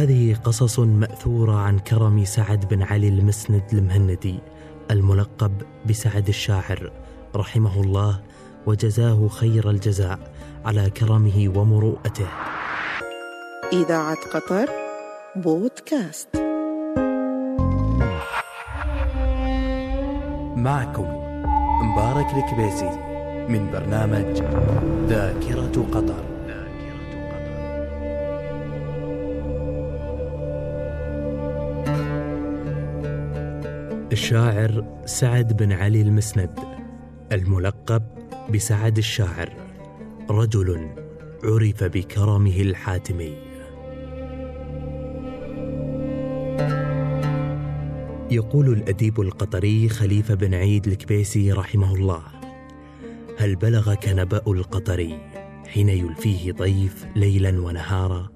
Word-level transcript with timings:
هذه 0.00 0.34
قصص 0.44 0.78
مأثورة 0.78 1.56
عن 1.56 1.78
كرم 1.78 2.24
سعد 2.24 2.68
بن 2.68 2.82
علي 2.82 3.08
المسند 3.08 3.62
المهندي 3.72 4.38
الملقب 4.90 5.52
بسعد 5.88 6.28
الشاعر 6.28 6.92
رحمه 7.36 7.80
الله 7.80 8.20
وجزاه 8.66 9.28
خير 9.28 9.70
الجزاء 9.70 10.18
على 10.64 10.90
كرمه 10.90 11.52
ومروءته. 11.56 12.26
إذاعة 13.72 14.16
قطر 14.34 14.68
بودكاست. 15.36 16.28
معكم 20.56 21.08
مبارك 21.82 22.26
الكبيسي 22.26 22.90
من 23.48 23.70
برنامج 23.72 24.42
ذاكرة 25.08 25.86
قطر. 25.92 26.29
الشاعر 34.12 35.02
سعد 35.06 35.56
بن 35.56 35.72
علي 35.72 36.02
المسند 36.02 36.58
الملقب 37.32 38.02
بسعد 38.54 38.98
الشاعر 38.98 39.52
رجل 40.30 40.88
عرف 41.44 41.84
بكرمه 41.84 42.60
الحاتمي. 42.60 43.36
يقول 48.30 48.68
الأديب 48.68 49.20
القطري 49.20 49.88
خليفة 49.88 50.34
بن 50.34 50.54
عيد 50.54 50.86
الكبيسي 50.86 51.52
رحمه 51.52 51.94
الله 51.94 52.22
هل 53.38 53.56
بلغك 53.56 54.08
نبأ 54.08 54.42
القطري 54.46 55.18
حين 55.66 55.88
يلفيه 55.88 56.52
ضيف 56.52 57.06
ليلا 57.16 57.60
ونهارا؟ 57.60 58.28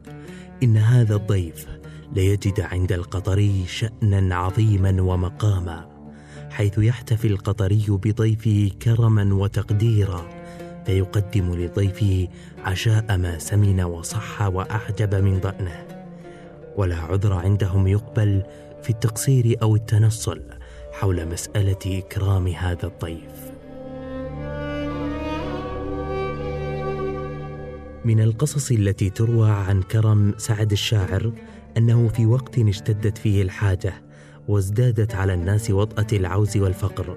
إن 0.63 0.77
هذا 0.77 1.17
الضيف 1.17 1.67
ليجد 2.15 2.61
عند 2.61 2.93
القطري 2.93 3.65
شأنا 3.67 4.37
عظيما 4.37 5.03
ومقاما 5.03 5.89
حيث 6.51 6.79
يحتفي 6.79 7.27
القطري 7.27 7.85
بضيفه 7.89 8.71
كرما 8.83 9.35
وتقديرا 9.35 10.29
فيقدم 10.87 11.55
لضيفه 11.55 12.29
عشاء 12.65 13.17
ما 13.17 13.39
سمن 13.39 13.81
وصح 13.81 14.43
وأعجب 14.43 15.15
من 15.15 15.41
ضأنه. 15.41 15.87
ولا 16.77 16.97
عذر 16.97 17.33
عندهم 17.33 17.87
يقبل 17.87 18.43
في 18.83 18.91
التقصير 18.91 19.57
أو 19.63 19.77
التنصل 19.77 20.43
حول 20.93 21.29
مسألة 21.29 21.99
إكرام 21.99 22.49
هذا 22.49 22.87
الضيف. 22.87 23.55
من 28.05 28.21
القصص 28.21 28.71
التي 28.71 29.11
تروى 29.11 29.51
عن 29.51 29.83
كرم 29.83 30.35
سعد 30.37 30.73
الشاعر 30.73 31.33
أنه 31.77 32.09
في 32.09 32.27
وقت 32.27 32.59
اشتدت 32.59 33.19
فيه 33.19 33.43
الحاجة 33.43 33.93
وازدادت 34.49 35.15
على 35.15 35.35
الناس 35.35 35.71
وطأة 35.71 36.07
العوز 36.13 36.57
والفقر. 36.57 37.17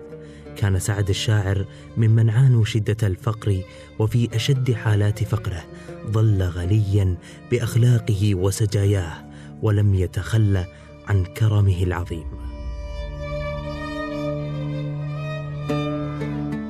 كان 0.56 0.80
سعد 0.80 1.10
الشاعر 1.10 1.66
ممن 1.98 2.30
عانوا 2.30 2.66
شدة 2.66 3.08
الفقر 3.08 3.62
وفي 4.00 4.36
أشد 4.36 4.72
حالات 4.72 5.24
فقره 5.24 5.64
ظل 6.08 6.42
غنيا 6.44 7.18
بأخلاقه 7.52 8.36
وسجاياه 8.36 9.14
ولم 9.62 9.96
يتخلى 9.96 10.66
عن 11.08 11.26
كرمه 11.26 11.84
العظيم. 11.84 12.26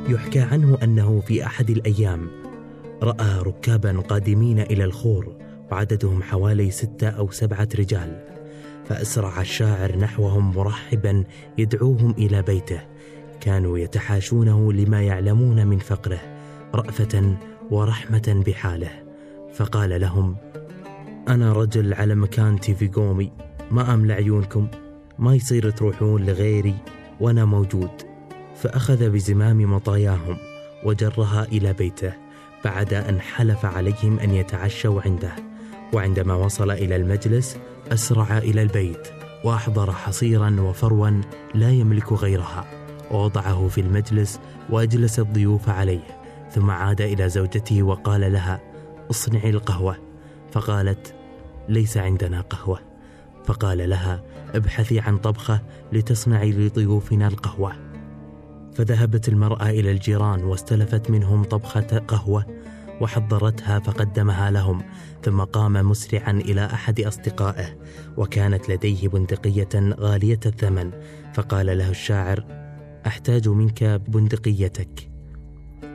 يحكى 0.10 0.40
عنه 0.40 0.78
أنه 0.84 1.20
في 1.20 1.46
أحد 1.46 1.70
الأيام 1.70 2.28
رأى 3.04 3.40
ركابا 3.40 4.00
قادمين 4.00 4.60
إلى 4.60 4.84
الخور 4.84 5.47
وعددهم 5.72 6.24
حوالي 6.24 6.72
ستة 6.72 7.10
أو 7.10 7.32
سبعة 7.32 7.68
رجال 7.80 8.38
فأسرع 8.90 9.42
الشاعر 9.42 9.98
نحوهم 9.98 10.56
مرحبا 10.56 11.24
يدعوهم 11.58 12.12
إلى 12.18 12.42
بيته. 12.42 12.82
كانوا 13.42 13.78
يتحاشونه 13.78 14.74
لما 14.74 15.02
يعلمون 15.02 15.68
من 15.68 15.78
فقره 15.78 16.20
رأفة 16.76 17.38
ورحمة 17.72 18.44
بحاله. 18.48 18.92
فقال 19.54 20.02
لهم 20.02 20.36
أنا 21.28 21.54
رجل 21.54 21.94
على 21.94 22.16
مكانتي 22.16 22.76
في 22.76 22.88
قومي 22.88 23.32
ما 23.72 23.94
أملى 23.94 24.14
عيونكم 24.14 24.68
ما 25.20 25.36
يصير 25.36 25.70
تروحون 25.70 26.26
لغيري 26.26 26.76
وأنا 27.20 27.46
موجود. 27.46 27.92
فأخذ 28.56 29.10
بزمام 29.10 29.74
مطاياهم 29.74 30.38
وجرها 30.86 31.44
إلى 31.44 31.74
بيته 31.74 32.14
بعد 32.66 32.94
أن 32.94 33.22
حلف 33.22 33.66
عليهم 33.66 34.20
أن 34.20 34.32
يتعشوا 34.32 35.02
عنده. 35.02 35.57
وعندما 35.94 36.36
وصل 36.36 36.72
إلى 36.72 36.96
المجلس 36.96 37.58
أسرع 37.92 38.38
إلى 38.38 38.62
البيت 38.62 39.08
وأحضر 39.44 39.92
حصيرا 39.92 40.56
وفروا 40.62 41.10
لا 41.56 41.70
يملك 41.70 42.14
غيرها. 42.14 42.66
ووضعه 43.12 43.68
في 43.68 43.82
المجلس 43.82 44.40
وأجلس 44.70 45.20
الضيوف 45.20 45.70
عليه 45.70 46.04
ثم 46.52 46.72
عاد 46.72 47.02
إلى 47.02 47.30
زوجته 47.30 47.84
وقال 47.84 48.34
لها 48.34 48.62
اصنعي 49.12 49.50
القهوة. 49.50 49.98
فقالت 50.52 51.14
ليس 51.70 51.98
عندنا 51.98 52.42
قهوة. 52.42 52.80
فقال 53.46 53.90
لها 53.90 54.24
ابحثي 54.56 55.00
عن 55.00 55.18
طبخة 55.18 55.62
لتصنعي 55.92 56.52
لضيوفنا 56.52 57.28
القهوة. 57.28 57.74
فذهبت 58.74 59.30
المرأة 59.30 59.70
إلى 59.70 59.92
الجيران 59.92 60.44
واستلفت 60.44 61.10
منهم 61.10 61.44
طبخة 61.44 61.98
قهوة 62.08 62.46
وحضرتها 63.02 63.80
فقدمها 63.80 64.52
لهم 64.52 64.84
ثم 65.24 65.42
قام 65.42 65.74
مسرعا 65.74 66.32
إلى 66.32 66.66
أحد 66.66 67.00
أصدقائه 67.02 67.78
وكانت 68.18 68.70
لديه 68.70 69.08
بندقية 69.08 69.70
غالية 70.00 70.40
الثمن 70.46 70.92
فقال 71.34 71.78
له 71.78 71.90
الشاعر 71.90 72.44
أحتاج 73.08 73.50
منك 73.50 73.84
بندقيتك. 73.84 75.10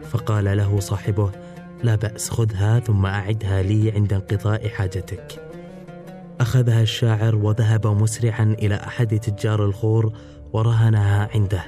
فقال 0.02 0.56
له 0.56 0.80
صاحبه 0.80 1.32
لا 1.82 1.94
بأس 1.94 2.30
خذها 2.30 2.80
ثم 2.80 3.06
أعدها 3.06 3.62
لي 3.62 3.90
عند 3.90 4.12
انقضاء 4.12 4.68
حاجتك. 4.68 5.48
أخذها 6.40 6.82
الشاعر 6.82 7.36
وذهب 7.36 7.86
مسرعا 7.86 8.56
إلى 8.58 8.74
أحد 8.74 9.18
تجار 9.18 9.64
الخور 9.64 10.12
ورهنها 10.52 11.28
عنده 11.34 11.64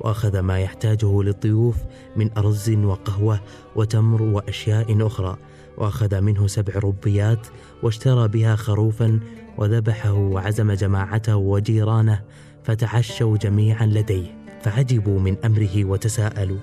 وأخذ 0.00 0.40
ما 0.40 0.60
يحتاجه 0.60 1.22
للضيوف 1.22 1.76
من 2.16 2.30
أرز 2.38 2.70
وقهوة 2.70 3.40
وتمر 3.76 4.22
وأشياء 4.22 5.06
أخرى. 5.06 5.36
وأخذ 5.78 6.20
منه 6.20 6.46
سبع 6.46 6.74
ربيات 6.74 7.46
واشترى 7.82 8.28
بها 8.28 8.56
خروفا 8.56 9.20
وذبحه 9.58 10.12
وعزم 10.12 10.72
جماعته 10.72 11.36
وجيرانه 11.36 12.22
فتعشوا 12.64 13.36
جميعا 13.36 13.86
لديه. 13.86 14.44
فعجبوا 14.62 15.20
من 15.20 15.36
أمره 15.44 15.84
وتساءلوا 15.84 16.58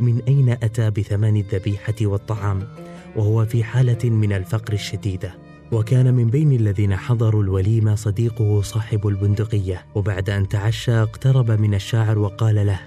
من 0.00 0.22
أين 0.28 0.48
أتى 0.48 0.90
بثمن 0.90 1.36
الذبيحة 1.36 1.94
والطعام؟ 2.02 2.68
وهو 3.16 3.44
في 3.44 3.64
حالة 3.64 4.10
من 4.10 4.32
الفقر 4.32 4.72
الشديدة. 4.72 5.34
وكان 5.72 6.14
من 6.14 6.26
بين 6.30 6.52
الذين 6.52 6.96
حضروا 6.96 7.42
الوليمة 7.42 7.94
صديقه 7.94 8.62
صاحب 8.62 9.06
البندقية 9.08 9.84
وبعد 9.94 10.30
أن 10.30 10.48
تعشى 10.48 10.92
اقترب 10.92 11.50
من 11.50 11.74
الشاعر 11.74 12.18
وقال 12.18 12.66
له 12.66 12.80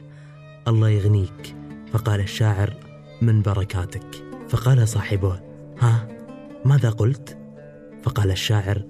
الله 0.68 0.90
يغنيك. 0.90 1.56
فقال 1.92 2.20
الشاعر 2.20 2.74
من 3.22 3.42
بركاتك. 3.42 4.24
فقال 4.50 4.88
صاحبه 4.88 5.40
ها 5.80 6.08
ماذا 6.66 6.90
قلت؟ 6.90 7.38
فقال 8.04 8.32
الشاعر 8.32 8.82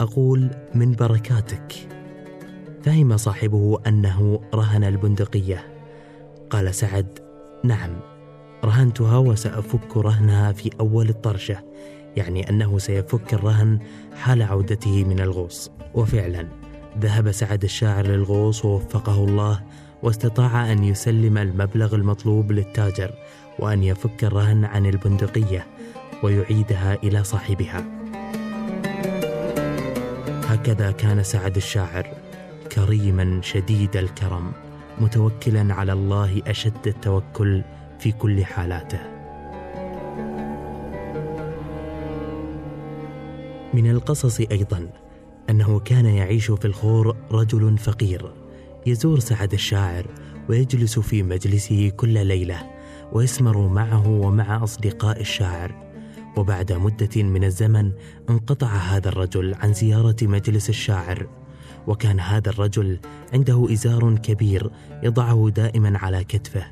أقول 0.00 0.50
من 0.74 0.92
بركاتك. 0.92 1.74
فهم 2.82 3.16
صاحبه 3.16 3.78
أنه 3.86 4.40
رهن 4.54 4.84
البندقية. 4.84 5.64
قال 6.50 6.74
سعد 6.74 7.18
نعم 7.64 8.00
رهنتها 8.64 9.18
وسأفك 9.18 9.96
رهنها 9.96 10.52
في 10.52 10.70
أول 10.80 11.08
الطرشة 11.08 11.62
يعني 12.16 12.50
أنه 12.50 12.78
سيفك 12.78 13.34
الرهن 13.34 13.78
حال 14.16 14.42
عودته 14.42 15.04
من 15.04 15.20
الغوص. 15.20 15.70
وفعلا 15.94 16.48
ذهب 16.98 17.30
سعد 17.30 17.64
الشاعر 17.64 18.06
للغوص 18.06 18.64
ووفقه 18.64 19.24
الله 19.24 19.60
واستطاع 20.02 20.72
أن 20.72 20.84
يسلم 20.84 21.38
المبلغ 21.38 21.94
المطلوب 21.94 22.52
للتاجر 22.52 23.10
وأن 23.58 23.82
يفك 23.82 24.24
الرهن 24.24 24.64
عن 24.64 24.86
البندقية 24.86 25.66
ويعيدها 26.22 26.94
إلى 26.94 27.24
صاحبها. 27.24 27.84
هكذا 30.44 30.90
كان 30.90 31.22
سعد 31.22 31.56
الشاعر 31.56 32.06
كريما 32.72 33.40
شديد 33.42 33.96
الكرم 33.96 34.52
متوكلا 35.00 35.74
على 35.74 35.92
الله 35.92 36.42
أشد 36.46 36.86
التوكل 36.86 37.62
في 37.98 38.12
كل 38.12 38.44
حالاته. 38.44 39.17
من 43.74 43.90
القصص 43.90 44.40
أيضا 44.40 44.90
أنه 45.50 45.80
كان 45.80 46.06
يعيش 46.06 46.50
في 46.50 46.64
الخور 46.64 47.16
رجل 47.32 47.78
فقير 47.78 48.32
يزور 48.86 49.18
سعد 49.18 49.52
الشاعر 49.52 50.06
ويجلس 50.48 50.98
في 50.98 51.22
مجلسه 51.22 51.88
كل 51.88 52.26
ليلة 52.26 52.70
ويسمر 53.12 53.68
معه 53.68 54.08
ومع 54.08 54.64
أصدقاء 54.64 55.20
الشاعر. 55.20 55.88
وبعد 56.36 56.72
مدة 56.72 57.22
من 57.22 57.44
الزمن 57.44 57.92
انقطع 58.30 58.66
هذا 58.66 59.08
الرجل 59.08 59.54
عن 59.54 59.72
زيارة 59.72 60.16
مجلس 60.22 60.68
الشاعر 60.68 61.26
وكان 61.86 62.20
هذا 62.20 62.50
الرجل 62.50 62.98
عنده 63.32 63.68
إزار 63.72 64.16
كبير 64.16 64.70
يضعه 65.02 65.50
دائما 65.56 65.98
على 65.98 66.24
كتفه. 66.24 66.66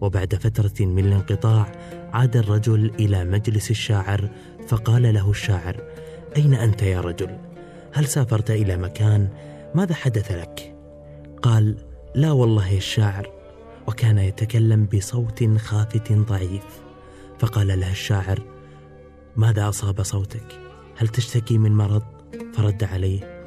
وبعد 0.00 0.34
فترة 0.34 0.86
من 0.86 1.04
الانقطاع 1.04 1.72
عاد 2.12 2.36
الرجل 2.36 2.90
إلى 3.00 3.24
مجلس 3.24 3.70
الشاعر 3.70 4.30
فقال 4.68 5.14
له 5.14 5.30
الشاعر 5.30 5.82
أين 6.36 6.54
أنت 6.54 6.82
يا 6.82 7.00
رجل؟ 7.00 7.38
هل 7.92 8.06
سافرت 8.06 8.50
إلى 8.50 8.76
مكان؟ 8.76 9.28
ماذا 9.74 9.94
حدث 9.94 10.32
لك؟ 10.32 10.76
قال 11.42 11.76
لا 12.14 12.32
والله 12.32 12.68
يا 12.68 12.76
الشاعر 12.76 13.30
وكان 13.86 14.18
يتكلم 14.18 14.86
بصوت 14.86 15.58
خافت 15.58 16.12
ضعيف 16.12 16.64
فقال 17.38 17.80
له 17.80 17.90
الشاعر 17.90 18.42
ماذا 19.36 19.68
أصاب 19.68 20.02
صوتك 20.02 20.60
هل 20.96 21.08
تشتكي 21.08 21.58
من 21.58 21.72
مرض 21.72 22.02
فرد 22.54 22.84
عليه 22.84 23.44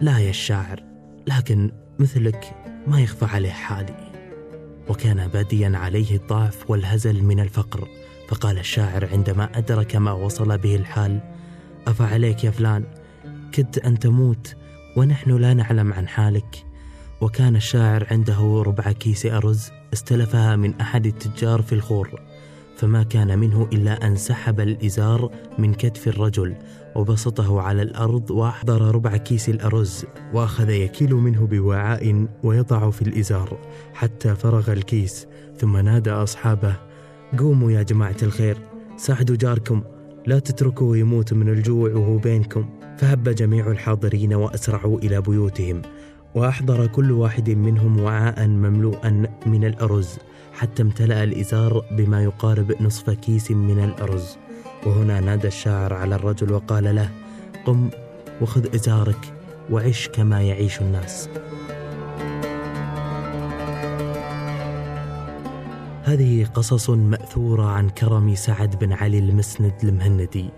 لا 0.00 0.18
يا 0.18 0.30
الشاعر 0.30 0.82
لكن 1.26 1.72
مثلك 1.98 2.54
ما 2.86 3.00
يخفى 3.00 3.24
عليه 3.24 3.50
حالي 3.50 4.12
وكان 4.88 5.28
باديا 5.28 5.72
عليه 5.74 6.16
الضعف 6.16 6.70
والهزل 6.70 7.22
من 7.22 7.40
الفقر 7.40 7.88
فقال 8.28 8.58
الشاعر 8.58 9.08
عندما 9.12 9.58
أدرك 9.58 9.96
ما 9.96 10.12
وصل 10.12 10.58
به 10.58 10.76
الحال 10.76 11.37
افعليك 11.88 12.44
يا 12.44 12.50
فلان. 12.50 12.84
كدت 13.52 13.78
ان 13.78 13.98
تموت 13.98 14.56
ونحن 14.96 15.30
لا 15.30 15.54
نعلم 15.54 15.92
عن 15.92 16.08
حالك. 16.08 16.64
وكان 17.20 17.56
الشاعر 17.56 18.06
عنده 18.10 18.62
ربع 18.66 18.92
كيس 18.92 19.26
أرز 19.26 19.70
استلفها 19.92 20.56
من 20.56 20.80
أحد 20.80 21.06
التجار 21.06 21.62
في 21.62 21.72
الخور. 21.72 22.20
فما 22.76 23.02
كان 23.02 23.38
منه 23.38 23.68
إلا 23.72 24.06
أن 24.06 24.16
سحب 24.16 24.60
الإزار 24.60 25.30
من 25.58 25.74
كتف 25.74 26.08
الرجل 26.08 26.54
وبسطه 26.94 27.60
على 27.60 27.82
الأرض 27.82 28.30
وأحضر 28.30 28.94
ربع 28.94 29.16
كيس 29.16 29.48
الأرز. 29.48 30.04
وأخذ 30.32 30.70
يكيل 30.70 31.14
منه 31.14 31.46
بوعاء 31.46 32.26
ويضع 32.42 32.90
في 32.90 33.02
الإزار 33.02 33.58
حتى 33.94 34.34
فرغ 34.34 34.72
الكيس. 34.72 35.26
ثم 35.56 35.76
نادى 35.76 36.10
أصحابه 36.10 36.76
قوموا 37.38 37.70
يا 37.70 37.82
جماعة 37.82 38.16
الخير 38.22 38.58
ساعدوا 38.96 39.36
جاركم. 39.36 39.82
لا 40.26 40.38
تتركوه 40.38 40.98
يموت 40.98 41.32
من 41.32 41.48
الجوع 41.48 41.90
وهو 41.94 42.16
بينكم. 42.16 42.68
فهب 42.98 43.28
جميع 43.28 43.70
الحاضرين 43.70 44.34
وأسرعوا 44.34 44.98
إلى 44.98 45.20
بيوتهم. 45.20 45.82
وأحضر 46.34 46.86
كل 46.86 47.12
واحد 47.12 47.50
منهم 47.50 48.00
وعاء 48.00 48.46
مملوءا 48.46 49.26
من 49.46 49.64
الأرز 49.64 50.18
حتى 50.52 50.82
امتلأ 50.82 51.24
الإزار 51.24 51.84
بما 51.90 52.22
يقارب 52.22 52.82
نصف 52.82 53.10
كيس 53.10 53.50
من 53.50 53.84
الأرز. 53.84 54.36
وهنا 54.86 55.20
نادى 55.20 55.48
الشاعر 55.48 55.94
على 55.94 56.14
الرجل 56.14 56.52
وقال 56.52 56.94
له 56.94 57.10
قم 57.66 57.90
وخذ 58.40 58.74
إزارك 58.74 59.32
وعش 59.70 60.08
كما 60.08 60.42
يعيش 60.42 60.80
الناس. 60.80 61.28
هذه 66.08 66.44
قصص 66.44 66.90
مأثورة 66.90 67.62
عن 67.62 67.90
كرم 67.90 68.34
سعد 68.34 68.78
بن 68.78 68.92
علي 68.92 69.18
المسند 69.18 69.72
المهندي 69.84 70.50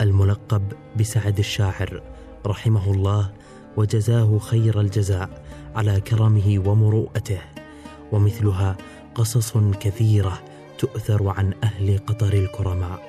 الملقب 0.00 0.62
بسعد 0.98 1.38
الشاعر 1.38 2.02
رحمه 2.46 2.92
الله 2.92 3.30
وجزاه 3.76 4.38
خير 4.38 4.80
الجزاء 4.80 5.42
على 5.76 6.00
كرمه 6.00 6.62
ومروءته. 6.66 7.38
ومثلها 8.12 8.76
قصص 9.14 9.52
كثيرة 9.80 10.38
تؤثر 10.78 11.28
عن 11.28 11.52
أهل 11.64 11.98
قطر 11.98 12.32
الكرماء. 12.32 13.00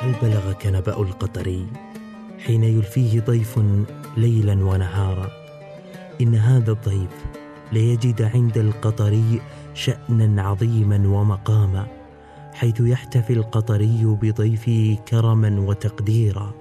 هل 0.00 0.12
بلغك 0.22 0.66
نبا 0.66 1.00
القطري 1.00 1.66
حين 2.46 2.64
يلفيه 2.64 3.20
ضيف 3.20 3.58
ليلا 4.16 4.64
ونهارا؟ 4.64 5.30
إن 6.20 6.34
هذا 6.34 6.72
الضيف 6.72 7.37
ليجد 7.72 8.22
عند 8.22 8.58
القطري 8.58 9.40
شأنا 9.74 10.42
عظيما 10.42 11.08
ومقاما 11.08 11.86
حيث 12.52 12.80
يحتفي 12.80 13.32
القطري 13.32 14.04
بضيفه 14.04 14.98
كرما 15.08 15.60
وتقديرا 15.60 16.54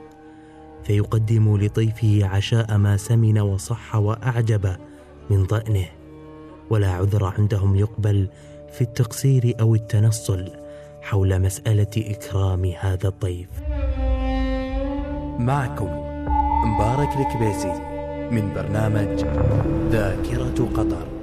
فيقدم 0.84 1.58
لضيفه 1.58 2.26
عشاء 2.26 2.78
ما 2.78 2.98
سمن 2.98 3.40
وصح 3.40 3.96
وأعجب 3.96 4.76
من 5.30 5.44
ضأنه 5.44 5.86
ولا 6.70 6.92
عذر 6.92 7.26
عندهم 7.38 7.76
يقبل 7.76 8.30
في 8.72 8.82
التقصير 8.82 9.54
أو 9.60 9.76
التنصل 9.76 10.52
حول 11.02 11.42
مسألة 11.42 11.92
إكرام 11.98 12.66
هذا 12.80 13.08
الضيف 13.08 13.50
معكم 15.40 15.90
مبارك 16.66 17.10
الكبيسي. 17.18 17.97
من 18.32 18.54
برنامج 18.56 19.26
ذاكرة 19.92 20.70
قطر. 20.76 21.17